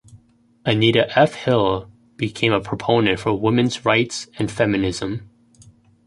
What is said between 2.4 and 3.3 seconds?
a proponent